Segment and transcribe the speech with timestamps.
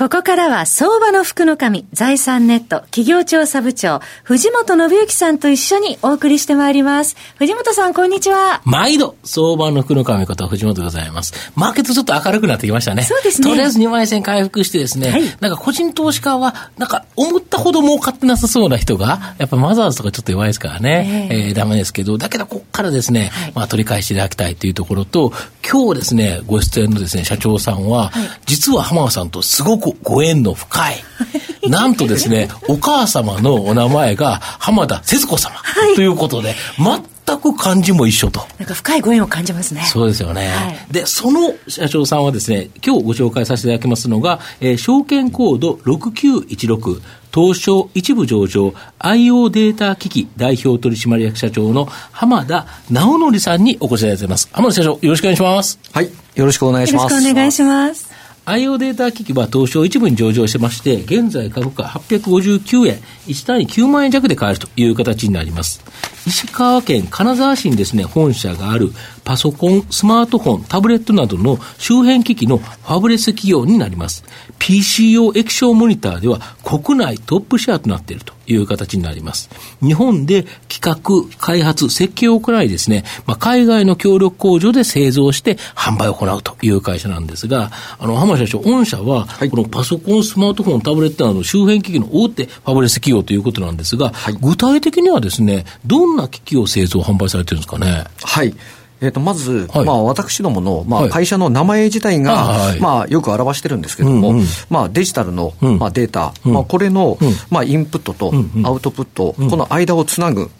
[0.00, 7.16] ここからは相場の福の神、財産ネット企業調査部長、藤本信之さんと一緒にお送りしてまいります。
[7.36, 8.62] 藤本さん、こんにちは。
[8.64, 11.52] 毎度、相場の福の神こと藤本でございます。
[11.54, 13.02] マーケットちょっと明るくなってきましたね。
[13.02, 13.50] そうですね。
[13.50, 25.34] とりあえず2万円線回復してですね、はい、なんか個人投資家は、なんか思ったほど儲かってなさそうな人が、やっぱマザーズとかちょっと弱いですからね、えー、えー、ダメですけど、だけどここからですね、はい、まあ取り返していただきたいというところと、
[25.70, 31.02] 今日ですね、ご出演のですね、社長さんは、はい、実は浜田さんとすごくご縁の深深い。
[31.68, 35.56] なんとですね、お母様のお名前が浜田節子様、
[35.94, 38.40] ということで、全く漢字も一緒と。
[38.58, 39.82] なんか深いご縁を感じますね。
[39.82, 40.48] そうですよね。
[40.48, 54.48] はい、で、その社長さんはですね、今日ご紹介させていただきますのが、えー、証券コード6916、東証一部上場 IO データ機器代表取締役社長の浜田直則さんにお越しいただいています。
[54.52, 55.78] 浜田社長、よろしくお願いします。
[55.92, 56.10] はい。
[56.34, 57.12] よろしくお願いします。
[57.12, 58.19] よろしくお願いします。
[58.46, 65.82] IO データ機器は東証一部に上場してまして、現在株価859円、1単位9万円弱で買えるという形になります。
[66.26, 68.92] 石川県金沢市にですね、本社がある
[69.24, 74.24] パソコン、スマートフォン、タブレットなどの周辺機器のファブレス企業になります。
[74.58, 79.50] PCO 液晶モニターでは国内トップシェアとなっているという形になります。
[79.82, 98.04] 日本で企画、開発、設計を行いですね、まあ、海外の協力工場で製造して販売を行うという会社なんですが、あの、浜社長、御社は、このパソコン、スマートフォン、タブレットなど周辺機器の大手ファブレス企業ということなんですが、はい、具体的にはですね、どんな機器を製造、販売されてるんですかね？
[98.22, 98.54] はい。
[99.00, 108.32] えー、とまず、はい、まあ、私どもの、まあ、会社の名前自体が、はい、まあ、よく表してるんですけれども、うんうん、まあ、デジタルの、まあ、データ、うん、まあ、これの、うん、まあ、インプットと
[108.64, 110.50] アウトプット、この間をつなぐ、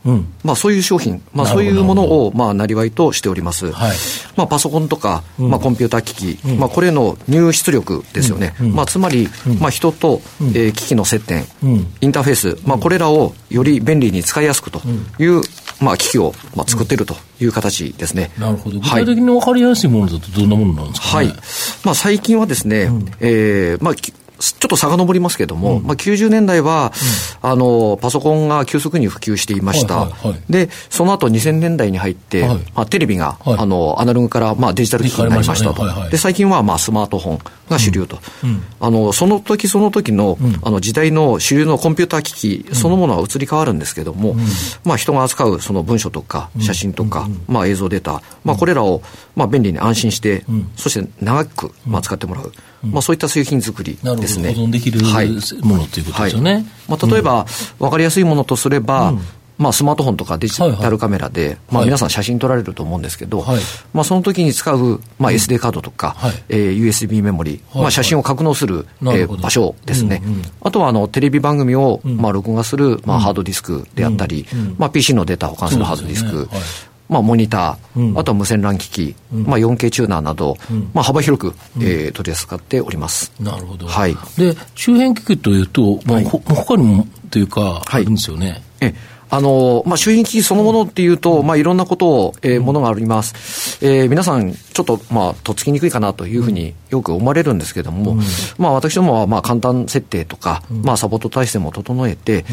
[0.42, 3.70] まあ、そういう商品、まあ、そういうものを、まあ、なりわいとしております。
[3.72, 3.97] はい、
[4.37, 8.54] まあ、パソコンとか、まあ、コンピューター機器、まあ、これの入出力ですよね。
[8.60, 9.28] まあ、つまり、
[9.60, 11.44] まあ、人と、えー、機器の接点、
[12.00, 14.81] インターフェース、まあ、これらをより便利に使いやすくと
[15.19, 15.43] いう、
[15.80, 18.30] まあ、機器を、まあ、作っているという形ですね。
[18.38, 18.78] なるほど。
[18.78, 21.36] 具体的に分かりやすいものだとどんなものなんですか、ね、はい。
[21.84, 23.94] まあ、最近はですね、うん、えー、まあ、
[24.40, 26.92] ちょっと遡りますけれども、うん、まあ、90年代は、
[27.42, 29.98] うん、あの、パソコンが急速に普及していました。
[29.98, 35.82] はいはいはい、で、その後2000年代に入って、はい、まあ、テレビが、はい、あの、アナログから、まあ、デジタル機器になりましたと。
[35.82, 38.18] ねはいはい、で、最近は、まあ、スマートフォンが主流と。
[38.42, 42.32] うん、あの、その時その時の、あの、時代の主流のコンピューター機
[42.64, 44.36] 器そのものは移り変わるんですけども、
[44.84, 49.02] まあ、人が扱うその文書とか、写真とか、まあ、映像データ、まあ、これらを、
[49.36, 50.44] まあ、便利に安心して、
[50.76, 52.52] そして長く、まあ、使ってもらう。
[52.82, 54.54] まあ、そういった製品作りですね。
[54.54, 56.52] 保存できるものということですよね。
[56.52, 56.64] はい。
[56.88, 57.46] まあ、例えば、
[57.78, 59.14] 分かりやすいものとすれば、
[59.60, 63.60] まあ、スマートフォンとかデジタルカメラで、まあ、皆さん写真撮られると思うんですけど、はい、
[63.92, 66.32] まあ、その時に使う、まあ、SD カードとか、はい。
[66.48, 70.22] えー、USB メモリ、はい、まあ、写真を格納する、はい、えー、場所ですね、
[70.62, 76.48] あとはあのテレビ番組を、まあ、録画する、まあ、ハードディスクであったり、うん、まあ、PC のデータを保管するハードディスク、
[77.10, 80.56] まあ、モニター、あとは無線 LAN 機器、まあ、4K チューナーなど、
[80.94, 83.32] まあ、幅広く、えー、取り扱っております。
[83.41, 83.88] なるほど。
[83.88, 84.16] はい。
[84.38, 88.62] で、周辺機器というと、まあ、ほ他にもというか、あるんですよね。
[88.81, 88.94] え
[89.31, 93.78] あの、まあ、周辺機器そのものっていうと、まあ、いろんなことを、えー、ものがあります。
[93.84, 98.20] えー、皆さん、ちょっと、まあ、とっつきにくいかなというふうによく思われるんですけれども、うん、
[98.59, 102.44] まあ、私どもは、まあ、簡単設定とか、うん、まあ、サポート体制も整えて、うん、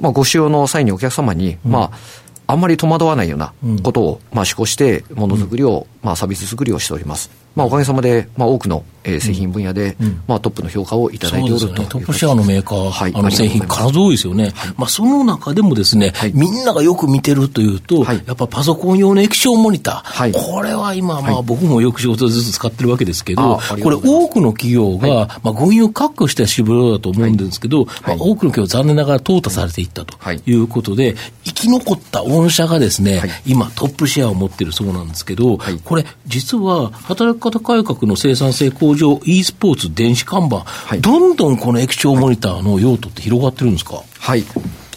[0.00, 1.98] まあ、ご使用の際にお客様に、まあ、
[2.46, 3.52] あんまり戸惑わないような
[3.82, 7.45] ことを、まあ、施行して、ものづくりを、まあ、サービス作りをしております。
[7.56, 30.56] まあ、おかげさまで、まあ、多くの、えー、製品分野で、うん、まあ、トップの評価をいただいておると、ね、トップシェアのメーカー、はい、あの製品、数多いですよね、はい、まあ、その中でもですね、はい、みんながよく見てるというと、はい、やっぱパソコン用の液晶モニター、これは今、まあ、僕もよく仕事ずつ使ってるわけですけど、これ、多くの企業が、まあ、軍用確保して渋谷だと思うんですけど、まあ、多くの企業、残念ながら淘汰されていったとい。
[30.56, 31.14] うことで、
[31.44, 44.02] 生き残った御社がですね、今、トップシェアを持ってるそうなんですけど、これ、実は働き方改革の生産性向上、e スポーツ、電子看板、はい、どんどんこの液晶モニターの用途って広がってるんですか？
[44.18, 44.44] はい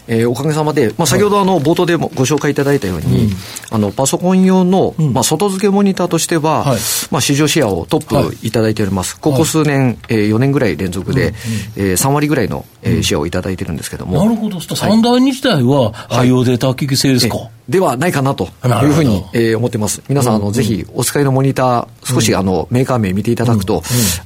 [0.10, 3.32] えー、おかげさまで、まあ、先ほどあの冒頭でもご紹介いただいたように、うん、
[3.72, 6.80] あのパソコン用の、まあ、外付けモニターとしては、はい、
[7.12, 8.52] まあ、市場シェアをトップい。
[8.52, 14.24] ただいております、はい、ここ数年、えー、4年ぐらい連続で、うん、えー、3割ぐらいの、えー、シェアをいただいてるんですけども。
[14.24, 17.38] なるほど、三大日大は、IO データ機器製ですか、
[17.70, 20.02] ではないかなというふうに、えー、思ってます。
[20.10, 23.84] 皆さん、あの、ぜひ、お使いのモニター、少し、あの、メーカー名見ていただくと、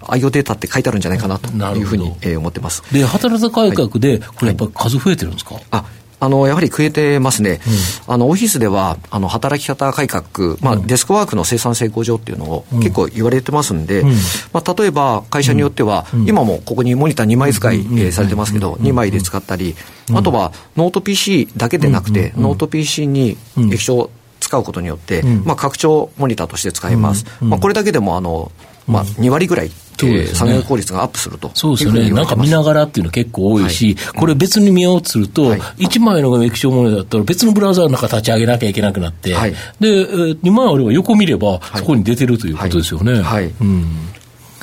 [0.07, 2.83] IO データって書いてあるんじゃないかなというふうに、えー、思ってます。
[2.94, 5.86] で、働き改革で、これやっぱり数増えてるんですか、あ
[6.24, 7.60] あの、やはり増えてますね。
[8.08, 14.12] うん、あの、オフィスでは、あの、働き方改革、まあ、デスクワークの生産性向上っていうのを結構言われてますんで、うん、
[14.54, 19.75] まあ、例えば会社によっては、今もここにモニター2枚使い、えー、されてますけど、2枚で使ったり、
[20.14, 24.10] あとはノート PC だけでなくて、ノート PC に液晶
[24.40, 27.26] 使うことによって、まあ、拡張モニターとして使えます。
[27.42, 28.54] まあ、これだけでも、あの、
[28.88, 31.51] まあ、2割ぐらいえー、作業効率がアップすると。
[31.54, 43.22] そうですよね、なんか見ながらっていうの結構多いし、はい、これ別に見ようとすると、はい、1枚の液晶モニターだったら別のブラウザーの中立ち上げなきゃいけなくなって、はい、で、2枚あれば横見ればそこに出てるということですよね。
[43.22, 43.86] はい、うん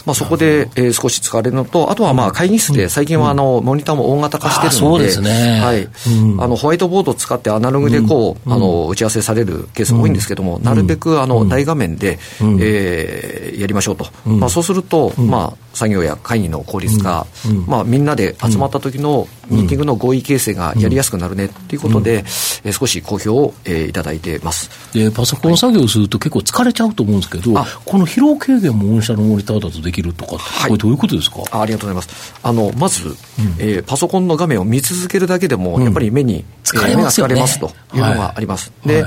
[0.07, 5.61] まあ、そこで、えー、少し使われるのと、あとはまあ会議室で、最近はあの、モニターも大型化してるので、そうですね。
[5.61, 5.89] はい。
[6.39, 12.19] あの、ホワイトボードを使ってアナログでこう、あの、打ち合わせされるケースも多いんですけども、なるべくあの、大画面で、
[12.61, 14.07] えー、やりましょうと。
[14.25, 17.27] まあ、そうすると、まあ、作業や会議の効率化、
[17.67, 22.25] まあ、みんなで集まった時のミーティングの合意形成がやりやすくなるねっていうことで、
[22.65, 24.71] え少し好評を、えー、いただいてます。
[24.93, 27.53] でパソコン作業すると結構疲れちゃうと思うんですけど、
[27.85, 31.37] この疲労軽減も御社のモニターだとできるとか、はい、これどういうことですか？
[31.51, 32.35] あありがとうございます。
[32.43, 33.15] あのまず、うん、
[33.59, 39.03] えー、パソコンの画面を見続けるだけでも、やっぱり目に、疲れます、ね、目が疲れますというのがあります、はい、で、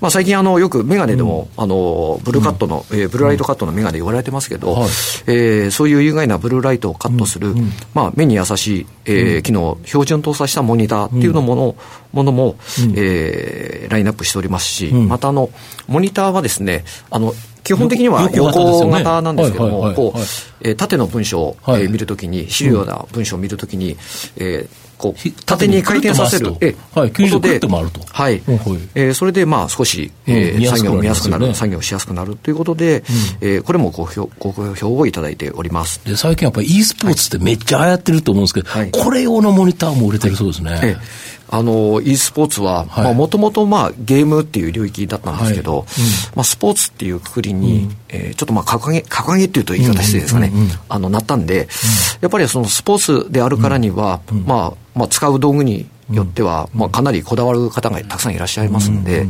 [0.00, 4.88] まあ、最近あのよく眼鏡でも、あのブルーカットの、えー、ブルーライトカットの眼鏡言われてますけど、はい、
[5.26, 7.54] えー、そういう有害なブルーライトをカットする、
[7.94, 11.76] まあ、目に優しい、えー、機能標準搭載したモニターっていうのもの,、
[12.12, 15.50] ものも、うん、えー、ラインナップしておりますし、うん、またあの、
[15.86, 20.18] モニターはですね、あの、基本的には横型なんですけども、こう、
[20.60, 21.56] えー、縦の文章を、
[21.90, 23.96] 見るときに、資料な文章を見るときに、
[24.36, 27.60] えー、こう縦に回転させる、えはい、ことで、
[28.12, 28.42] はい、
[28.94, 33.04] えー、それでまあ少し、えー、作業を見やすくなる、作業しやすくなるということで、う
[33.40, 36.04] えこれもご評ご好評をいただいております。
[36.04, 38.68] で最近やっぱり e スポーツってめっちゃ流行ってると思うんですけど、
[39.04, 40.96] これ用のモニターも売れてるそうですね。
[41.54, 42.84] えあの e スポーツは
[43.14, 43.64] もともと
[43.98, 45.82] ゲームっていう領域だったんですけど、はい。
[45.82, 45.86] うん、
[46.36, 50.52] まあ、スポーツっていうくくりに、うん、えー、ちょっとまあ掲げ掲げっていうと言い方失礼ですかね、
[50.88, 51.68] あのなったんで、
[52.20, 59.26] やっぱりそのスポーツであるからには、まあまあ、使う道具によっては、まあ、かなりこだわる方がたくさんいらっしゃいますんで、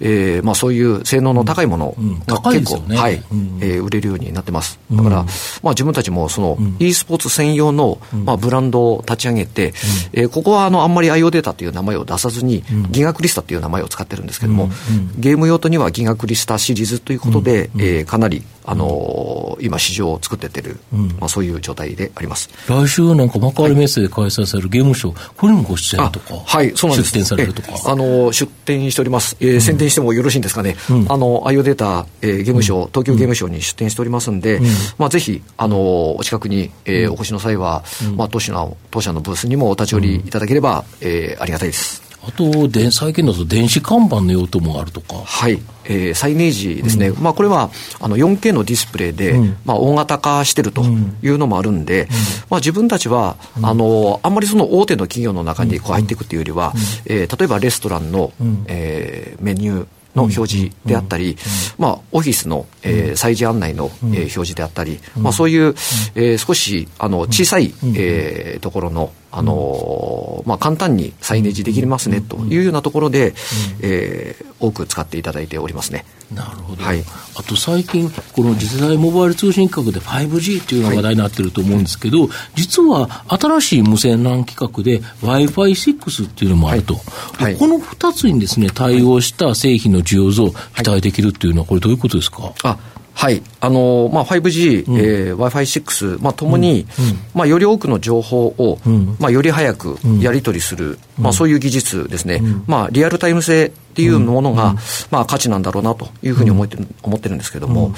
[0.00, 1.94] えーまあ、そういう性能の高いもの
[2.26, 3.14] が結構、はい、
[3.60, 4.78] えー、売れるようになってます。
[4.90, 5.24] だから、まあ、
[5.70, 9.74] 自分たちもその e スポーツ専用の、まあ、ブランドを立ち上げて、
[10.12, 14.70] えー、ここはあのあんまり IO データという名前を出さずに、ギガクリスタという名前を使ってるんですけども、
[15.16, 22.50] ゲーム用途にはギガクリスタシリーズということで、えー、かなりあのー、今市場を作ってってる、うん、まあ、そういう状態であります。
[22.68, 27.12] 来週なんか幕張メッセで開催されるゲームショー、これにもご出演とか、はい、そうなんです。
[27.12, 27.68] 出展されるとか。
[27.86, 34.60] あの出展しております、えー、うん、宣伝してもよろしいんですかね、うん、あの IO データ、えー、ゲームショー、東京ゲームショーに出展しておりますんで、
[34.98, 35.80] まあ、ぜひ、あのー、
[36.18, 37.84] お近くに、えー、お越しの際は、
[38.16, 42.07] まあ、当社の当社のブースにもお立ち寄りいただければ、えー、ありがたいです。
[42.26, 45.16] あと、最近だと電子看板の用途もあるとか。
[45.24, 45.60] はい。
[45.84, 47.08] えー、サイネージですね。
[47.08, 47.70] うん、まあ、これは、
[48.00, 50.82] あの、4K のディスプレイで、うん、まあ、大型化してると
[51.22, 52.08] いうのもあるんで、うん、
[52.50, 56.74] まあ、自分たちは、あの、あんまりその大手の企業の中にこう入っていくというよりは、
[57.06, 58.32] えー、例えばレストランの、
[58.66, 61.36] えー、メニュー、の表示であったり、
[61.78, 65.74] まあ、オフィスの、えー、催事案内の、えー、表示であったり、まあ、そういう、
[66.14, 73.34] えー、少しあの小さい、えー、ところのあのまあ、簡単に再ネジできますねというようなところで、
[73.82, 76.04] えー、多く使っていただいておりますね。
[76.34, 77.02] なるほど、はい、
[77.36, 86.96] あと最近、この次世代モバイル通信規格で 5G というのが話題になってると思うんですけど、はい、実は新しい無線 LAN 規格で Wi-Fi6 っていうのもあると、
[87.38, 92.52] はい、この2つにですね対応した製品の需要増、期待できるっていうのは、これ、どういうことですか？
[92.62, 92.78] あ
[93.18, 93.42] はい。
[93.58, 96.86] あの、まあ、5G、うん、えー、Wi-Fi6、まあ、ともに、うん、
[97.34, 102.40] まあ、より多くの情報を、うん、まあ、より早くやり取りする、まあ、そういう技術ですね。
[102.68, 104.76] まあ、リアルタイム性っていうものが、
[105.10, 107.92] まあ、価値なんだろうなというふうに思ってる,、思ってるんですけども、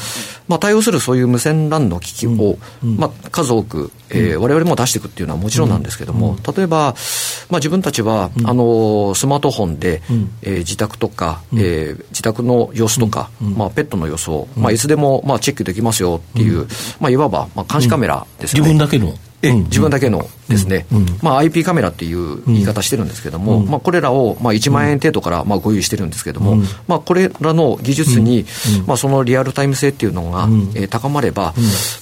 [0.49, 6.95] まあ、対応するそういう無線 LAN の機器を、まあ、数多く、えー、我々も出していくっていうのはもちろんなんですけども、例えば、
[7.51, 10.03] まあ、自分たちは、あのスマートフォンで、
[10.43, 16.67] えー、自宅とか、えー、自宅の様子とか、まあ、ペットの様子を、まあ、いつでも、まあ、チェックできますよっていう、
[17.01, 18.61] まあ、いわば、まあ、監視カメラですね。
[18.61, 19.15] 自分だけの。
[19.43, 20.85] え自分だけのですね、
[21.23, 28.45] まあ、IP カメラっていう言い方してるんですけども、まあ、これらをまあ1万円程度からまあご用意してるんですけども、まあ、これらの技術に、
[28.87, 31.55] まあ、そのリアルタイム性っていうのが、え高まれば、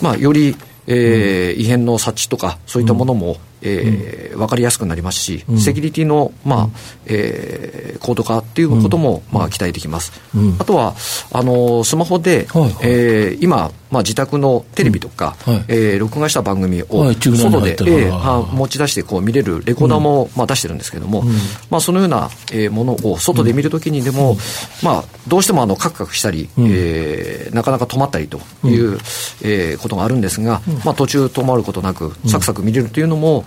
[0.02, 0.56] まあ、より
[0.88, 6.68] えー、異変の察知とか、そういったものも、えー、分かりやすくなりますし、セキュリティの、まあ
[7.06, 10.12] えー、高度化っていうことも、まあ、期待できます。
[10.58, 10.94] あとは
[11.32, 15.54] あのスマホで、はいはい、えー、今、まあ、自宅のテレビとか、うん。
[15.54, 21.28] はい、えー、録画した番組を外で、えー、持ち出してこう見れるレコーダーも、まあ、出してるんですけども、うん、
[21.70, 24.38] まあ、そのような、えー、ものを外で見るときにでも、うん、
[24.82, 28.98] まあ、どうしてもあのカクカクしたり、うん、えー、なかなか止まったりという、うん、
[29.42, 33.44] えー、ことがあるんですが、まあ、途中止まることなくサクサク見れるというのも、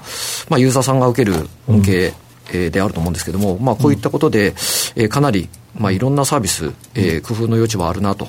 [0.49, 2.13] まあ、ユーザーさんが受ける恩恵、
[2.53, 4.47] えであると思うんですけども、まあ、こういったことで、
[4.95, 8.27] えー、かなり、まあ、いろんなサービス、えー、工夫の余地はあるなと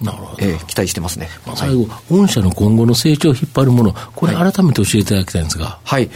[0.00, 5.78] なるほど、えー、期待してますね、まあ、最後、はい、御社の今後の成長を引っ張るもの、これ、改めて教えていただきたいんですが。
[5.84, 6.10] はい、はい、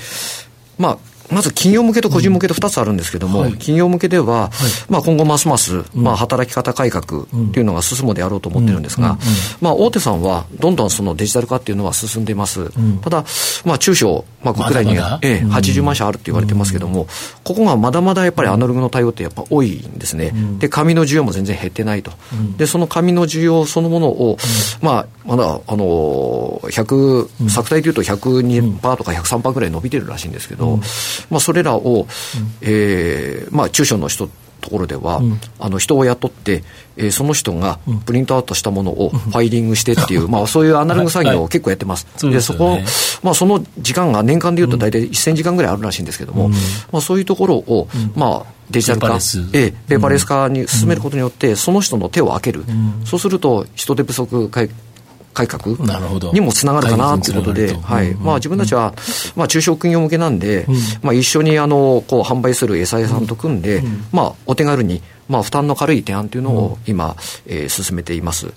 [0.79, 0.99] まあ
[1.31, 4.51] まず企業向けと個人向けと2つあるんですけれども、うんはい、企業向けでは、はい、
[4.93, 9.19] まあ、今後ますます、まあ、働き方改革っていうのが進むであろうと思ってるんですが、
[9.61, 12.71] まあ、大手さんはどんどんそのデジタル化っていうのは進んでいます。
[13.01, 13.25] ただ、
[13.65, 17.07] まあ、中小、まあ、国内に、まだええ、80万社あるって言われてますけども、
[17.45, 20.33] ここがまだまだやっぱりアナログの対応ってやっぱ多いんですね。
[20.59, 22.13] で、紙の需要も全然減ってないと。
[22.57, 24.39] で、その紙の需要そのものを、
[24.81, 30.81] まあ、まだ、あの、100、作体でいうと102%とか103%ぐらい伸びてるらしいんですけど、
[31.31, 32.07] まあ、それらを、
[32.61, 34.29] えーまあ、中小の人
[34.61, 36.63] ところでは、うん、あの人を雇って、
[36.97, 42.07] えー、その人がプリントアウトしたものをファイリングしてっていう、うん、まあ、そういうアナログ作業を結構やってます。
[42.23, 42.79] はい、で、そこ、
[43.23, 46.59] まあ、その時間が年間でいうと大体1000時間ぐらいあるらしいんですけども、うん、ま
[46.99, 52.65] あ、そういうところを、まあ、デジタル化、ペーペーパーレス化に進めることによって、その人の手を開ける、
[53.05, 54.51] そうすると人手不足
[55.39, 55.77] 改革
[56.33, 58.13] にもつながるかなということで、はい。
[58.15, 58.93] まあ、自分たちは、
[59.37, 60.67] まあ、中小企業向けなんで、
[61.01, 67.15] まあ、一緒にあのこう販売する餌屋さんと組んで、まあ、お手軽に、まあ、負担の軽い提案というのを今、
[67.47, 68.53] えー、進めています。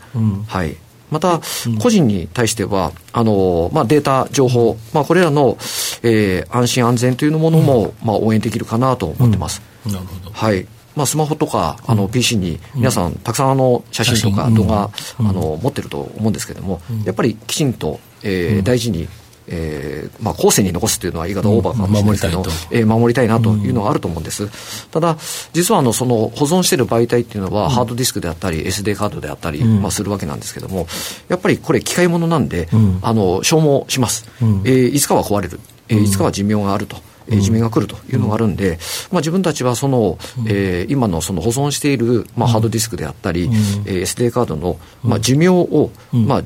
[0.48, 0.76] はい。
[1.12, 1.42] また、
[1.80, 5.58] 個人に対しては、あのまあ、データ、情報、まあ、これらの、
[6.02, 9.62] えー、安心安全というものも、まあ、応援できるかなと思ってます。
[9.86, 10.32] なるほど。
[10.32, 10.66] はい。
[10.95, 19.07] まあ、スマホとかあの PC に皆さんたくさんあの写真とか動画、あの持ってると思うんですけども、やっぱりきちんと、えー大事に
[19.48, 24.50] えーまあ、後世に残すというのは言い方オーバーかもしれないですけど、うん、守りたい,、えー、守りたいなというのがあると思うんです、うん、
[24.91, 25.17] ただ
[25.53, 30.88] 実はあのその保存している媒体っていうのは、ハードディスクであったり SD カードであったり、まあ、するわけなんですけども
[31.27, 32.69] やっぱりこれ機械物なんで、
[33.01, 36.98] あの消耗します、えー、いつかは壊れる、えー、いつかは寿命があると。
[37.30, 38.80] え寿命が来るというのがあるんで、
[39.12, 43.50] まあ、自分たちはその、えー、今のその保存している、まあ、ハードディスクであったり、
[43.86, 46.44] えー、SD カードの、まあ、寿命を、まあ、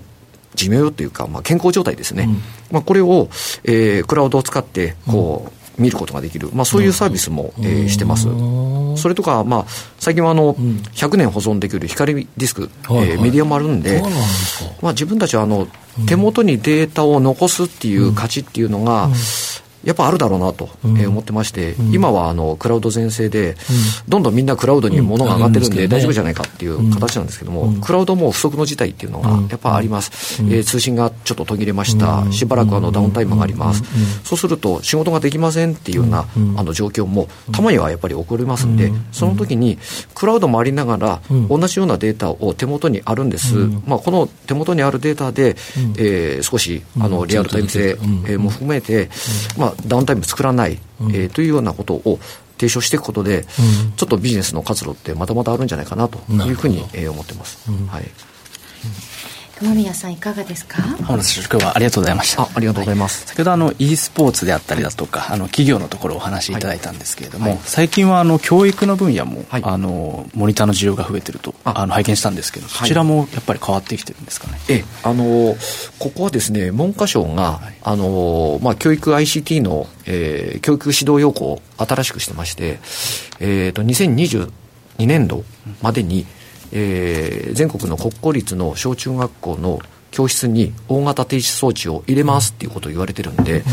[0.55, 2.29] 寿命というか、まあ、健康状態ですね、
[2.71, 3.29] まあ、これを、
[3.63, 8.27] えー、クラウドを使ってこう、見ることができる、まあ、そういうサービスも、えー、してます。
[9.01, 9.65] それとか、まあ、
[9.99, 14.01] 最近はあの、100年保存できる光ディスク、えー、メディアもあるんで、
[14.81, 15.67] まあ、自分たちはあの
[16.07, 19.09] 手元にデータを残すっていう価値っていうのが、
[19.85, 23.55] やっぱあるだろうなと、え思ってまして、うん、今はあのクラウド全盛で、
[24.07, 33.83] どんどんみんなクラウドに物が上がってるんで、大丈夫じゃないかっていう形なんですけども、クラウドも不足の事態っていうのがやっぱあります、えー、通信がちょっと途切れました、しばらくあのダウンタイムがあります、
[34.23, 36.25] そうすると仕事ができませんっていうような
[36.57, 39.77] あの状況もたまにはやっぱり起こりますんで、その時に
[40.15, 45.55] クラウドもありながら、同じようなデータを手元にあるんです、まあ、この手元にあるデータで、
[45.97, 47.95] えー、少しあのリアルタイム性
[48.37, 49.09] も含めて、
[49.57, 52.19] まあ、ダウンタイム作らない、うん、えー、というようなことを
[52.57, 57.69] 提唱していくことで、うん、ちょっとビジネスの活路ってまだまだあるんじゃないかなというふうに、えー、思ってます。
[57.87, 58.05] はい
[59.57, 60.81] 熊宮さんいかがですか？
[60.81, 62.43] 浜田社長今日はありがとうございました。
[62.43, 71.85] あありがとうございます、はい、先ほどあの e スポーツであったりだとかあの企業のところをお話しいただいたんですけれども、はい、最近はあの教育の分野も、はい、あのモニターの需要が増えてるとあ。
[71.85, 75.55] の拝見したんですけどそちらもやっぱり変わってきてるんですかね、えあの
[75.99, 82.79] ここはですね文科省が、あのまあ、教育 ICT の、えー、教育指導要項を新しくしてまして、
[83.39, 84.49] えーと、と2022
[84.99, 85.43] 年度
[85.81, 86.25] までに、
[86.77, 89.79] えー、全国の国公立の小中学校の
[90.11, 93.63] 教室に大型停止装置を入れますっていうことを言われてるんで、うん、え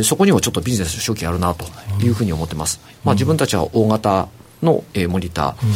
[0.00, 1.64] ー、そこにもちょっとビジネスの初期あるなと
[2.04, 2.80] いうふうに思ってます。
[2.84, 4.28] うん、まあ、自分たちは大型
[4.62, 5.66] の、えー、モニター、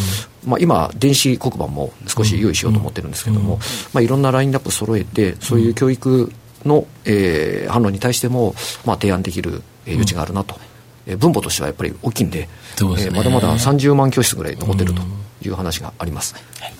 [0.44, 3.58] うん、まあ、今、電子黒板も少し用意しようと思ってるんですけども、
[3.92, 6.32] まあ、いろんなラインナップ揃えて、そういう教育
[6.64, 10.56] の、えー、反応に対しても、まあ、提案できる余地があるなと。
[11.06, 15.02] えー、分母としてはやっぱり大きいんで、でね、えー、まだまだ30万教室ぐらい残ってると
[15.44, 16.34] いう話があります。
[16.34, 16.74] はい、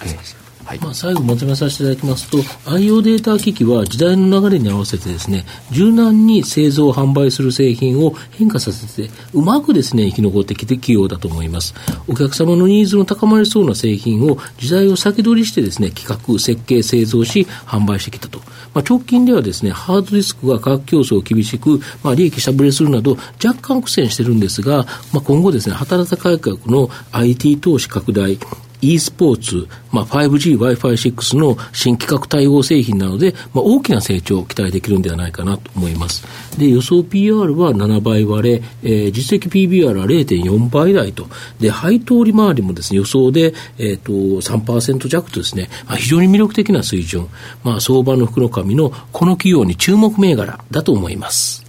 [0.64, 2.38] はい、まあ、最後まとめさせていただきますと、
[2.70, 11.74] IO データ機器は時代の流れに合わせてですね、柔軟に製造、販売する製品を変化させて、うまくですね、生き残ってきて企業だと思います。
[12.08, 18.38] お客様のニーズの高まりそうな製品を時代を先取りしてですね、企画、設計、製造し、販売してきたと。
[18.74, 28.38] まあ、直近ではですね、ハードディスクが価格競争を厳しく、まあ、利益下振れするなど、若干苦戦してるんですが、まあ、今後ですね、働き改革の IT 投資拡大、
[28.82, 36.24] e スポーツ、まあ、5G、Wi-Fi6 の新規格対応製品なので、まあ、大きな成長を期待できるんではないかなと思います。
[36.58, 41.28] で、予想 PR は7倍割れ、えー、実績 PBR は0.4倍台と、
[41.60, 47.28] で、配当利回りもですね、予想で、えっ、ー、と、3%弱とですね、まあ、非常に魅力的な水準、
[47.62, 51.61] まあ、相場の福の神のこの企業に注目銘柄だと思います。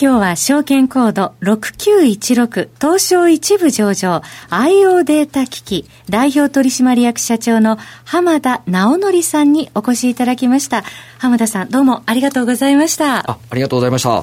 [0.00, 10.84] 今日は証券コード6916東証一部上場 IO データ機器代表取締役社長の浜田直則さんにお越しいただきました。
[11.18, 13.28] 浜田さんどうもありがとうございました。
[13.28, 14.22] あありがとうございました。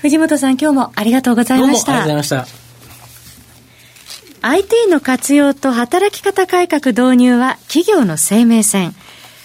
[0.00, 1.92] 藤本さん今日もありがとうございました。
[1.92, 2.50] ありがとうございまし
[4.40, 4.48] た。
[4.48, 8.94] IT の活用と働き方改革導入は企業の生命線。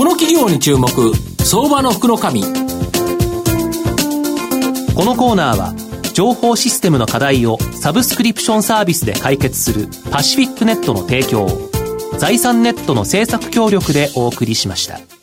[0.00, 0.88] この企業に注目
[1.44, 2.48] 相場の福の神こ
[5.04, 5.74] のコーナーは
[6.14, 11.70] 情報システムの課題をサブスクリプションサービスで解決するパシフィックネットの提供を
[12.16, 15.19] 財産ネットの政策協力でお送りしました。